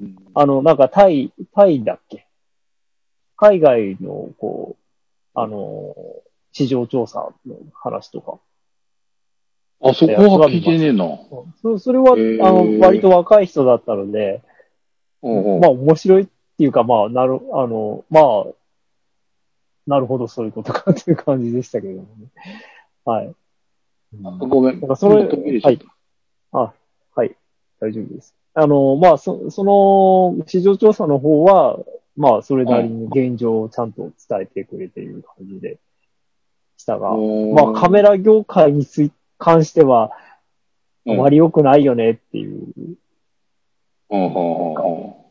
[0.02, 2.26] うんあの、なんかタイ、タイだっけ？
[3.38, 5.96] 海外の、こう、あの、
[6.52, 8.40] 市場調査の話とか。
[9.82, 11.06] あ、そこは聞いてねえな。
[11.62, 12.16] そそれは、あ
[12.52, 14.42] の、割と若い人だったので、
[15.22, 15.34] まあ
[15.72, 18.46] 面白いっていうか、まあ、なる、あの、まあ、
[19.88, 22.32] なるほど、そういうことかっていう感じでしたけどもね。
[23.04, 23.36] はい。
[24.40, 24.80] ごめん。
[24.80, 25.74] なんかそれちょっと途切れちゃっ
[26.52, 26.74] たあ、
[27.14, 27.36] はい。
[27.82, 28.34] 大丈夫です。
[28.54, 31.78] あの、まあ、そ、その、市場調査の方は、
[32.16, 35.78] まあ、それなりに現状をちゃんと伝えてくれている感じで
[36.78, 40.12] したが、まあ、カメラ業界につい、関しては、
[41.06, 42.68] あまり良くないよねっていう
[44.10, 45.25] うん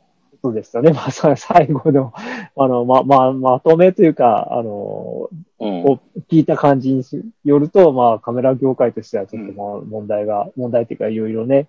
[0.48, 0.92] うんうですよね。
[0.92, 2.12] まあ、さ最後の、
[2.56, 5.84] あの、ま、ま、まとめというか、あの、うん
[6.30, 7.04] 聞いた感じに
[7.44, 11.68] よると、まあ、カメラ業界としてはちょっとまあ問題が、問題っていうかいろいろね、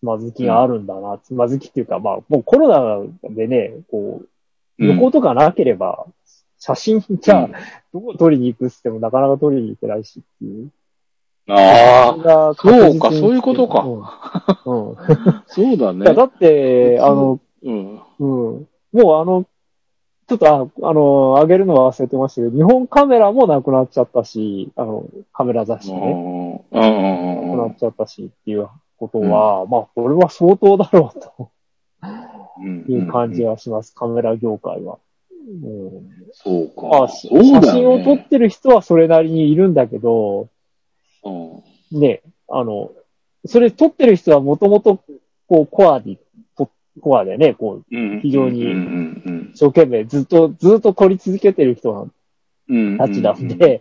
[0.00, 4.28] つまずきがあるんだな、つまずきっていうか、まあ、もうコロナでね、こう、
[4.78, 6.06] 旅行とかなければ、
[6.58, 7.50] 写真じゃあ、
[7.92, 10.70] どこ撮りに行くっつってもなかなか撮りに行けないしっていう。
[11.48, 14.90] ああ、がそうかそういうことかうん。
[14.90, 14.96] うん。
[15.46, 16.32] そうだいや、だね。
[16.34, 17.94] って、あの、うん。
[17.94, 18.00] うん。
[18.20, 19.46] もうあの、
[20.28, 20.46] ちょっと
[20.82, 21.00] あ、あの、
[21.40, 28.68] 上げるのは忘れてましたけど、日本カメラもなくなっちゃったし、あの、カメラ雑誌うね、んうんうんうんなくなっちゃったしっていう
[28.98, 31.50] ことは、まあ、これは相当だろうと
[32.60, 34.98] うんいう感じがします、カメラ業界は。
[35.30, 37.08] うん、そうまあ、か。
[37.08, 40.48] そうね写真を撮ってる人はそれなりにいるんだけど、
[41.24, 41.30] う
[41.96, 42.90] んね、あの、
[43.46, 45.00] それ撮ってる人はもともと、
[45.46, 46.22] こう、コアに、と
[46.98, 48.20] コアでね、こう、うん。
[48.20, 48.62] 非常に
[49.52, 52.10] 一生懸命ずっと、ずっと撮り続けてる人
[52.98, 53.80] たちなんで、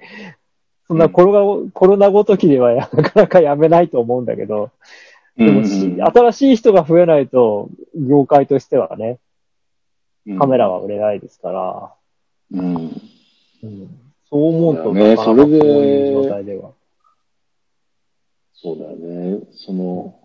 [0.88, 4.72] そんなコロナ、コロナごときでは なかなかやめないと思うんだけど、
[5.36, 9.20] でもし、新しい人が増えないと、業界としてはね、
[10.40, 11.94] カメラは売れないですから、
[12.52, 12.76] うん。
[13.64, 13.90] うん。
[14.30, 16.72] そう思うと、なかなかこういう状態では。
[18.54, 19.40] そうだよね。
[19.52, 20.16] その、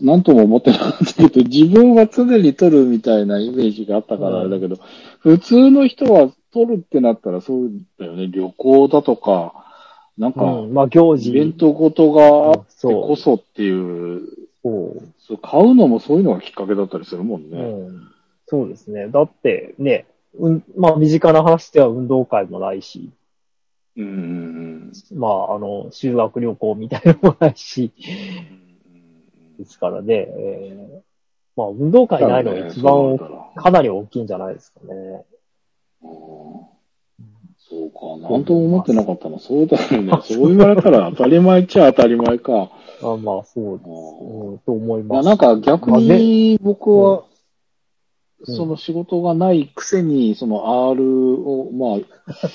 [0.00, 4.76] なんとも思ってなかったけど、 自分は常に撮るみたいなイメージがあったからあれだけど、
[5.20, 8.28] 普通の人は撮るってなったらそうだよね。
[8.28, 9.52] 旅行だとか、
[10.16, 11.30] なんか、うん、まあ行事。
[11.30, 14.22] イベントごとがあってそうこそっていう、
[14.62, 15.02] そう。
[15.18, 17.58] そう買うのもそういうのがきっかけだったりするもんね。
[17.58, 18.08] うん、
[18.46, 19.08] そうですね。
[19.08, 20.06] だってね、
[20.38, 23.10] うん、まあ身近な話では運動会もないし、
[23.96, 28.55] うんうんまああの、修学旅行みたいなのもないし、うん。
[29.58, 31.06] ですからね、えー
[31.56, 33.18] まあ運動会ないのが一番
[33.56, 35.24] かなり大きいんじゃないですかね。
[36.02, 36.76] うん
[37.68, 39.40] そうか、なんとも思ってなかったな。
[39.40, 40.12] そうだよね。
[40.22, 42.70] そう言われたら当たり前っちゃ当たり前か。
[43.02, 45.26] あまあそうです、うんうん、と思いいや、ます。
[45.26, 47.24] なんか逆まあに僕は、うん
[48.44, 51.02] その仕事がないくせに、その R
[51.48, 52.48] を、まあ、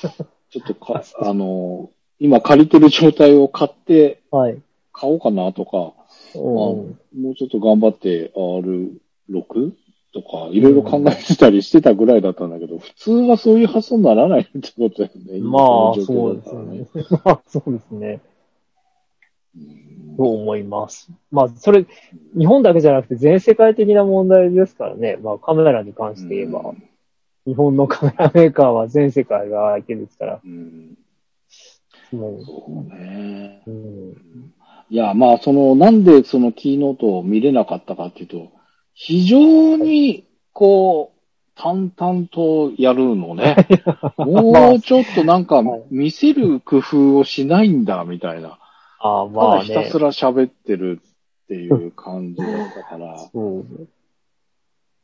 [0.51, 4.61] ちょっとか、 あの、今借りてる状態を買って、はい。
[4.93, 6.00] 買おうかなとか、うん
[6.39, 6.95] も
[7.31, 9.71] うちょっと頑張って R6
[10.13, 15.37] とか、いろいろ考えてたりしてたぐらいだったんだけど、普通はそういう発想にならないってことだよね。
[15.37, 17.05] 今まあ、この状そうですね。
[17.23, 18.21] まあ、そうですね。
[19.55, 21.09] うんと思います。
[21.31, 21.85] まあ、それ、
[22.37, 25.17] 日本だけじゃなくて全世界的な問題ですからね。
[25.21, 26.73] まあ、カメラに関して言えば、
[27.45, 30.97] 日本のカメラメーカーは全世界が相手ですから、うん
[32.11, 32.17] そ
[32.67, 33.63] うね。
[33.65, 34.53] うん、
[34.91, 38.51] いや、まあ、その、なんでそのキーノートを見れなかったかっていうと、
[38.93, 41.21] 非常に、こう、
[41.55, 43.55] 淡々とやるのね。
[44.17, 48.59] もうちょっとなんかはい、見せる工夫をしないんだ、みたいな。
[48.99, 49.97] ああ、たまあねだひたす。
[49.97, 53.17] ら喋ってるっていう感じだったから。
[53.17, 53.65] そう。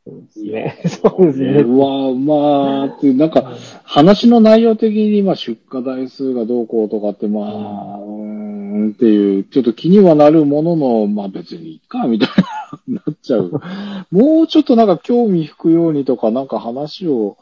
[0.06, 0.82] ですね。
[0.86, 1.62] そうですね。
[1.62, 8.37] うわ、まあ、って、なんか、話の内容的に、まあ、出荷台数がどうこうとかって、まあ、うー
[8.78, 12.30] んっていう、ちょっと気にはなるものの、まあ別にいいか、みたい
[12.88, 13.62] な、なっちゃう。
[14.12, 17.38] もうちょっとなんか興味引くようにとか、なんか話を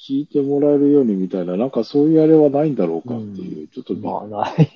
[0.00, 4.70] 聞いてもらえるようにみたいな、なんかそういうあれはないんだろうかっていう、ちょっと、まあ、ない、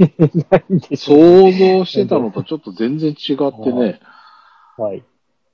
[0.51, 1.53] ないんでしょう。
[1.53, 4.01] 想像してたのとちょっと全然違ってね、
[4.79, 5.03] はい。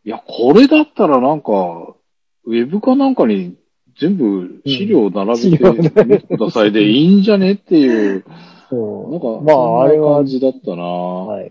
[0.05, 1.95] いや、これだったらなんか、
[2.45, 3.57] ウェブかなんかに
[3.99, 8.25] 全部資料並べて見てくださいでいいんじゃねっていう、
[8.73, 9.11] そう。
[9.11, 11.49] なんか、まあ、あれは感、じだったな、はい。
[11.49, 11.51] い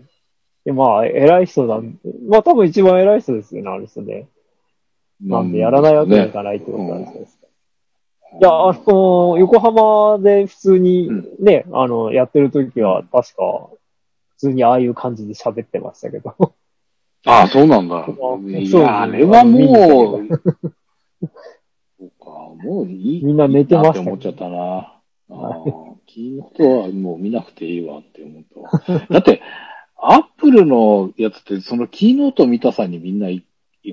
[0.64, 1.80] やまあ、偉い人だ。
[2.28, 4.26] まあ、多分一番偉い人ですよね、あの人ね。
[5.20, 7.46] なんで、やらないわけにいかないってことなんですか。
[8.40, 13.68] いや、あの、横浜で普通にね、あの、やってる時は、確か、
[14.30, 16.34] 普通にああいう感じで喋ってましたけど。
[17.26, 18.04] ああ、そうなんだ。
[18.04, 20.28] そういや、あれはもう、
[22.00, 22.30] そうか、
[22.64, 23.24] もういい。
[23.24, 25.01] みんな寝てましたいいなって思っちゃったな。
[25.34, 28.42] ああ、キーノートはもう見なくていいわって思っ
[28.82, 29.06] たわ。
[29.10, 29.40] だって、
[29.96, 33.44] アップルのやつって、そのキーノート見たさにみんな行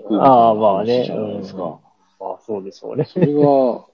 [0.07, 1.79] くああまあねじゃないですか。
[2.19, 3.05] まあ、そうでしょうね。
[3.05, 3.85] それが、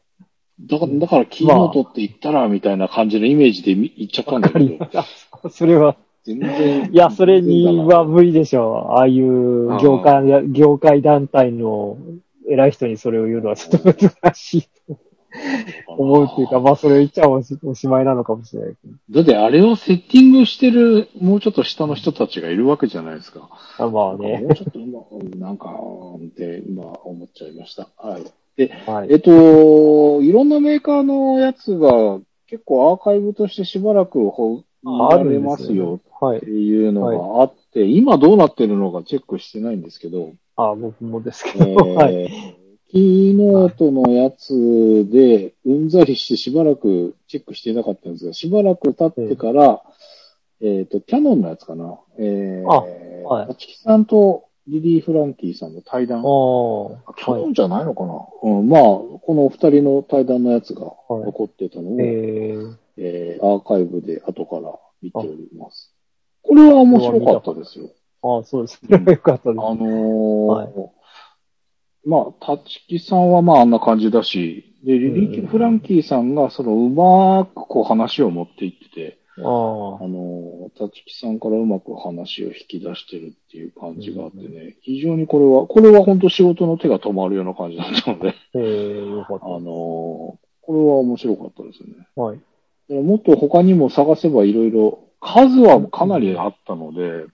[0.61, 6.89] だから、だから、キーノートって言ったら、みたいな感じのイメージでみ言っちゃったんだけど、それは、全然。
[6.91, 8.91] いや、それには無理でしょう。
[8.93, 11.97] ああいう業界や、業界団体の
[12.49, 14.69] 偉い人にそれを言うのはちょっと難しいと
[15.87, 19.21] 思うっていうか、まあそれを言っちゃおしおしまいなのかもしれないけど。
[19.21, 23.49] だってあれをセッティングしてる、もうちょっと下の人たちがいるわけじゃないですか。
[23.77, 24.47] あまあねも。
[24.49, 24.99] うちょっと今、
[25.37, 25.73] なんか、
[26.17, 27.89] って今思っちゃいました。
[27.97, 28.23] はい。
[28.87, 29.07] はい。
[29.11, 36.45] えっと、いろんなメーカーのやつが結構アーカイブとしてしばらくほあ見られますよはいって。
[36.51, 41.75] いうのがあって、今どうなってるのかチェックしてないんですけど、あ僕もですけえど。
[41.95, 42.55] はい。
[42.95, 49.81] ー、キーノートのやつで、うんざりしてしばらくチェックしてなかったんですが、しばらく経ってから、
[50.61, 51.99] えっ、と、キャノンのやつかな。
[52.17, 52.85] えー、あ
[53.27, 56.19] はい立木さんとリリー・フランキーさんの対談。
[56.19, 56.25] ああ。
[57.11, 57.41] あキャはい。
[57.41, 65.93] ノンじゃないのかな、うん、まあ、このお二人の対談のやつがはい残ってたのを、えー、えーアーカイブで後から見ております。
[66.41, 67.89] これは面白かったですよ。
[68.21, 68.79] ああ、そうです。
[68.83, 69.61] それはよかったです。
[69.61, 70.94] あのーはい
[72.05, 88.33] まあ、立木さんはまああんな感じだし、で、リリー・フランキーさんがそのうまくこう話を持っていってて、ああのー、立木さんからうまく話を引き出してるっていう感じがあってね、非常にこれは、これは本当仕事の手が止まるような感じだったので、あ。
[88.53, 90.37] えー、よかっあのー、こ
[90.69, 92.07] れは面白かったですよね。
[92.15, 92.21] た。
[92.21, 92.39] はい。
[92.87, 97.25] でもっと他にも探せばいろいろ、数はかなりあったので、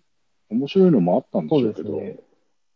[0.50, 2.20] 面白いのもあったんでしょうけど、ですね。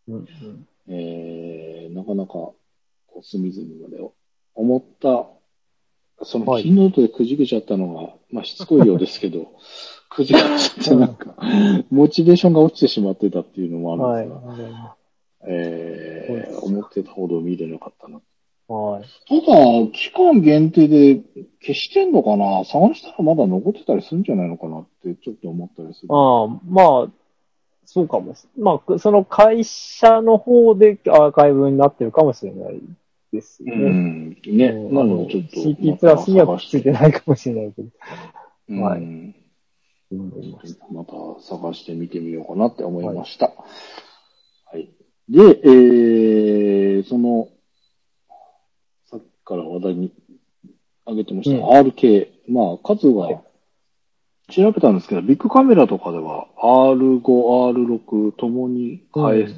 [0.09, 0.67] うんうん。
[0.87, 2.57] えー、なかなか、こ
[3.17, 4.03] う、隅々まで
[4.53, 5.27] 思った、
[6.25, 9.51] その、はいキーノートでくじけちゃったのが、まあ、しつこいようですけど、
[10.09, 11.35] くじけちゃってなんか、
[11.89, 14.95] モチベーションが落ちてしまってたっていうのもあはいるんですが、。
[15.47, 18.19] えー、思ってたほど見れなかったな。
[18.67, 19.03] はい。
[19.27, 21.21] ただ、期間限定で
[21.61, 22.63] 消してんのかな？
[22.65, 26.07] 探したらまだ残ってたりするんじゃないのかなってちょっと思ったりする。
[26.11, 27.11] ああ、まあ、
[27.85, 28.47] そうかもし。
[28.57, 32.81] まあ、その会社の方でアーカイブになってるかもしれない
[33.31, 33.89] ですようね。
[33.89, 34.29] ん。
[34.45, 34.65] ね。
[34.67, 35.81] うんなのでちょっと。
[35.81, 37.89] CP プラスにはついてないかもしれないけど。
[38.69, 39.35] うんはい
[40.15, 40.85] ました
[41.41, 43.51] 探してみてみようかなって思いました。
[44.71, 44.89] はい。
[45.29, 47.49] で、えー、その、
[49.09, 50.13] さっきから話題に
[51.05, 52.27] 挙げてました、うん RK。
[52.47, 53.43] まあ、数がはい、
[54.49, 59.55] 調べたんですけど、ビッグカメラとかでは R5、R6 ともに買える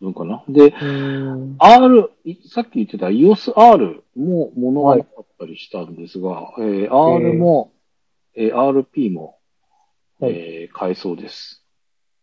[0.00, 1.56] のかな、で、うん。
[1.58, 7.72] R、いさっき言ってた EOSR も物がなかったりしたんですが、えー R も、
[8.34, 9.38] えー RP も、
[10.20, 11.64] はいえー買えそうです。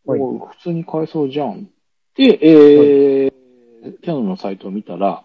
[0.05, 1.69] はいお普通に買えそうじゃん。
[2.15, 3.37] で、えー
[4.01, 5.23] キャノンのサイトを見たら、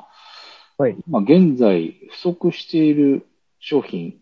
[0.78, 0.96] はい。
[1.08, 3.26] まあ、現在不足している
[3.60, 4.16] 商品、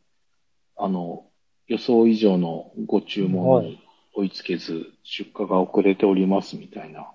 [0.77, 1.25] あの、
[1.71, 3.81] 予想以上のご注文に
[4.15, 7.13] 追いつけず、出荷が遅れておりますみたいな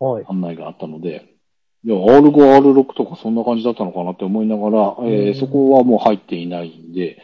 [0.00, 0.24] はい。
[0.28, 1.36] 案内があったので、
[1.84, 5.34] いや、R5、R6 とかそんな感じだったのかなって思いながら、えーうん。
[5.36, 7.22] そこはもう入っていないんで、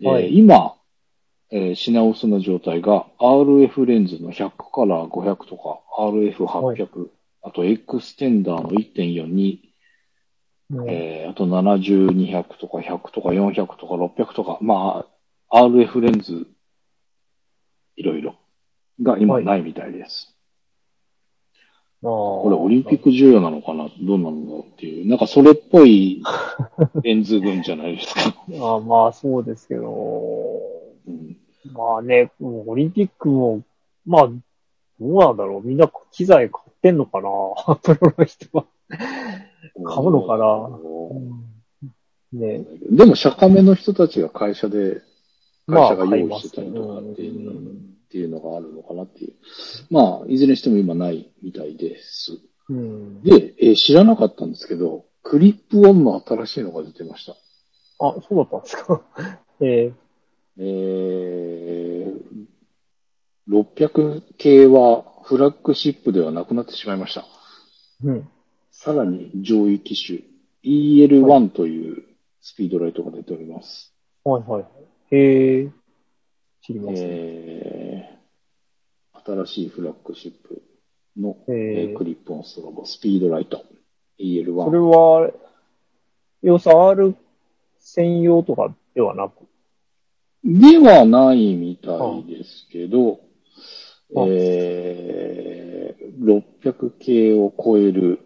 [0.00, 0.34] えーはい。
[0.34, 0.74] 今、
[1.50, 7.08] えー品薄の状態が RF レンズの100から500とか、RF800、
[7.42, 9.74] あとエクステンダーの1.4に、
[10.70, 10.88] うん。
[10.88, 15.19] えーあと70、200とか100とか400とか600とか、まあ、
[15.52, 16.46] RF レンズ、
[17.96, 18.36] いろいろ。
[19.02, 19.44] が今はい。
[19.44, 20.36] ないみたいです。
[22.02, 23.88] ここれオリンピック需要なのかな？
[24.00, 26.22] どうなのだろうっていう、なんかそれっぽい
[27.02, 28.34] レンズ群じゃないですか。
[28.62, 30.62] ああまあそうですけど、
[31.06, 31.36] うん。
[31.72, 33.62] まあね、もうオリンピックも、
[34.06, 34.38] まあ、ど
[35.00, 35.66] うなんだろう。
[35.66, 37.76] みんな機材買ってんのかな？
[37.76, 38.64] プロの人は。
[38.88, 40.70] 買うのかな？
[42.32, 42.64] ね。
[42.90, 45.09] でも、社会の人たちが会社で、まあ
[45.70, 49.34] 会社が用意してたりとかっていうていうのがあるのかなっていう。
[49.90, 52.38] まあ、いずれにしても今ないみたいです。
[52.68, 53.22] うん。
[53.22, 57.32] で、えー知らなかったんですけど、クリップオンの新しいのが出てました。
[58.04, 59.02] あ、そうだったんですか？
[59.60, 59.92] え
[60.58, 62.14] えー、
[63.48, 67.24] 600系はフラッグシップではなくなってしまいました。
[68.02, 68.28] ー、うん。
[68.70, 70.20] さらに上位機種
[70.64, 72.04] EL1 という
[72.40, 73.94] スピードライトが出ております。
[74.24, 74.64] はいはい。
[75.10, 75.70] へえ。
[76.62, 77.06] 知りません。
[77.10, 80.62] えー、新しいフラッグシップ
[81.16, 83.64] の、えークリップオンストロボスピードライト
[84.20, 84.64] EL1。
[84.64, 85.30] それは、
[86.42, 87.16] 要するに R
[87.80, 89.46] 専用とかではなく？
[90.44, 93.20] ではないみたいですけど、
[94.16, 98.20] あえー、600系を超える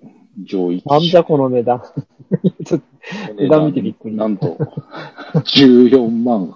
[0.45, 0.99] 上位機種。
[1.01, 1.83] なんじゃこの値段。
[2.65, 4.57] ちょっと値段見てびっくりなんと、
[5.35, 6.55] 14万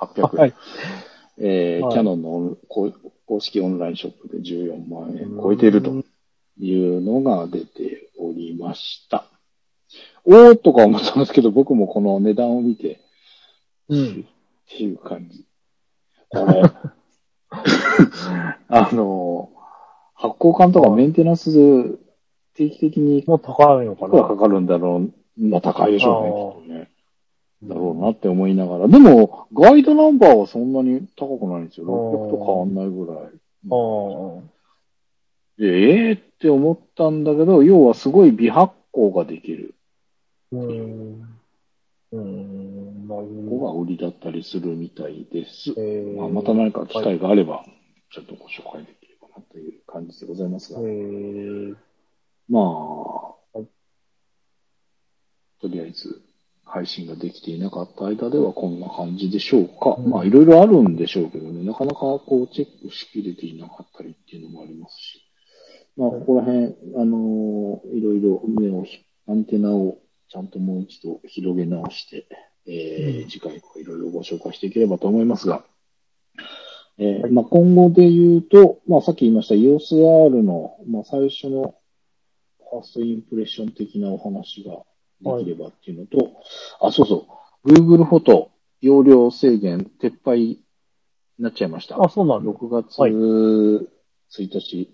[0.00, 0.40] 800円。
[0.40, 0.54] はい。
[1.40, 2.92] えーはいキャノンの公
[3.26, 6.02] 公式オンラインショップで14万円超えていると
[6.58, 9.24] いうのが出ておりました。
[10.24, 13.00] おーとか思ったんですけど、僕もこの値段を見て、
[13.88, 14.10] うん。
[14.10, 14.14] っ
[14.68, 15.44] ていう感じ。
[16.30, 16.62] これ、
[18.68, 19.50] あの、
[20.14, 21.98] 発行管とかメンテナンス
[22.54, 24.28] 定期的にもう高いのからな。
[24.28, 25.40] かかるんだろう。
[25.40, 26.90] まあ高いでしょうね、きっとね。
[27.62, 28.88] だろうなって思いながら。
[28.88, 31.86] でも、ガイドナンバーはそんなに高くないんですよ。
[31.86, 33.32] 600と変わんないぐらい。
[35.60, 39.74] ええって思ったんだけど、要はすごい微発光ができる。
[40.52, 40.56] あ。
[40.56, 41.28] うん。
[42.12, 43.06] うん。
[43.08, 43.26] まあ、こ
[43.58, 45.70] こが売りだったりするみたいです。
[45.70, 47.64] えーまあ、また何か機会があれば、
[48.10, 50.80] ちょっとご紹介できればなという感じでございますが。
[50.80, 51.76] えー、
[52.48, 53.66] まあ、はい
[55.60, 56.22] とりあえず、
[56.68, 59.96] 配信ができていなかった間ではこんな感じでしょうか。
[59.98, 60.10] うん。
[60.10, 65.22] まあ、いろいろあるんでしょうけどね、なかなかこう、チェックしきれていなかったりっていうのもありますし。
[65.96, 66.66] まあ、ここら辺、
[66.96, 69.98] あのーいろいろ目をひ、アンテナを
[70.28, 72.28] ちゃんともう一度広げ直して、
[72.66, 73.30] えーうん。
[73.30, 75.64] 次回いろいろご紹介していければと思いますが、
[76.98, 81.76] えーまあ、今後で言うと、まあ、さっき言いました EOSR の、まあ、最初の
[82.70, 84.82] ファーストインプレッション的なお話が
[85.20, 86.32] できればっていうのと、
[86.80, 87.26] あ、そうそ
[87.64, 88.50] う、Google フォト
[88.80, 90.60] 容量制限撤廃に
[91.38, 92.02] なっちゃいました。
[92.02, 92.50] あ、そうなんだ。
[92.50, 93.86] 6月はい1
[94.36, 94.90] 日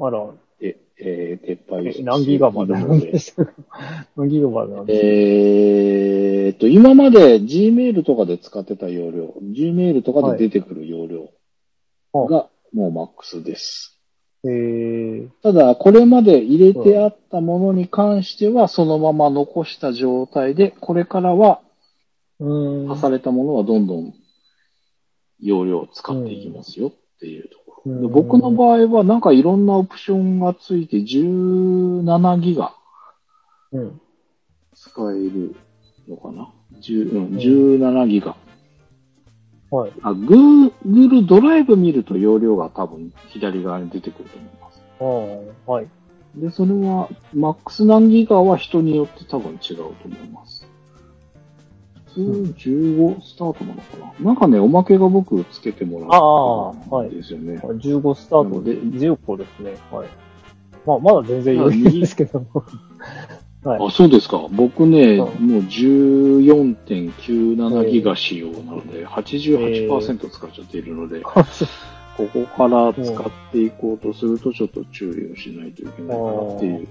[0.00, 2.74] あら、で、えー撤廃え何ギガまで
[4.16, 5.12] 何ギガまでなんですか？
[6.46, 11.30] えーっと、今まで Gmail とかで使ってた容量、Gmail とかで出てくる容量
[12.28, 14.00] がもうマックスです。
[14.44, 21.60] えー、ただ、これまで入れてあったものに関しては、そのまま残した状態で、これからは。
[22.40, 24.14] 足されたものはどんどん
[25.40, 27.92] 容量を使っていきますよっていうところ。
[27.92, 32.74] うんで僕の場合は、なんかいろんなオプションがついて17ギガ
[33.72, 34.00] うん。
[34.74, 35.56] 使える
[36.08, 38.36] のかな、10うん、17ギガ。
[39.72, 39.92] はい。
[40.02, 44.82] あ、Google ドライブ見ると容量が多分左側に出てくると思います。
[45.00, 45.88] ああ、はい。
[46.36, 50.68] で、それは、マックス何ギガは人によって多分違うと思います。
[52.14, 57.56] 普通15スタートなのかななんかね、おまけが僕つけてもらああはいったんですよね。
[57.56, 59.74] 15スタートで、10個ですね。
[59.90, 60.08] はい。
[60.84, 62.64] まあ、まだ全然余裕ですけども。
[63.64, 63.86] はい。
[63.86, 64.46] あ、そうですか。
[64.50, 71.32] 僕ね、うんもう14.97ギガ仕様なので、88%使っちゃっているので、 こ
[72.32, 73.16] こから使っ
[73.52, 76.86] ていこうとすると、ちょっと注意をしないといけないかなっていう。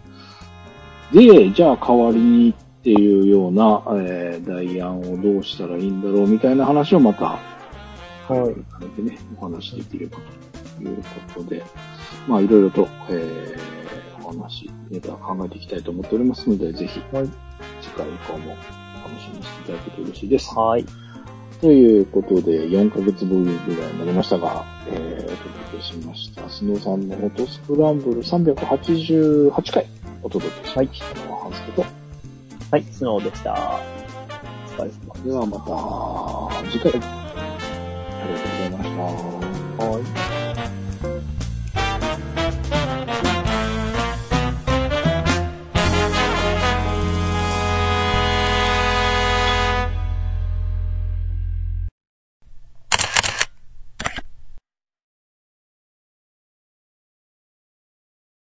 [1.13, 2.53] で、じゃあ代わりにっ
[2.83, 7.37] ていうような、えー代案をどうしたらいいんだろうみたいな話をまた、
[8.27, 8.33] はい。
[8.33, 10.17] 兼ねてね、お話しできれば
[10.77, 10.95] という
[11.35, 11.63] ことで、
[12.27, 13.80] まあいろいろと、えー、お
[14.31, 17.29] 話、ネタ考えていきたいと思っておりますので、ぜひ、はい
[17.81, 18.55] 次回以降も
[19.03, 20.55] 楽しみにしていただけると嬉しいです。
[20.55, 20.85] はい。
[21.59, 26.49] ということで、4ヶ月ぶりぐらいになりましたが、えー、お届けしました。
[26.49, 29.87] スノーさんのフォトスクランブル388回
[30.23, 31.85] お届けしましたのは、ハンスケと。
[32.71, 33.79] はい、スノーでした。
[34.77, 35.11] お疲れ様。
[35.23, 36.91] ではまた次回。
[36.93, 39.85] ありがとうございました。
[39.85, 40.40] はい。